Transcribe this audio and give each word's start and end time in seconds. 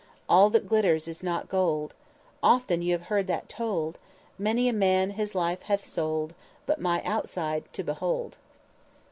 "__"All 0.03 0.49
that 0.49 0.67
glitters 0.67 1.07
is 1.07 1.21
not 1.21 1.47
gold, 1.47 1.93
Often 2.41 2.81
you 2.81 2.93
have 2.93 3.03
heard 3.03 3.27
that 3.27 3.47
told; 3.47 3.99
Many 4.39 4.67
a 4.67 4.73
man 4.73 5.11
his 5.11 5.35
life 5.35 5.61
hath 5.61 5.85
sold 5.85 6.33
But 6.65 6.81
my 6.81 7.03
outside 7.03 7.71
to 7.73 7.83
behold!" 7.83 8.37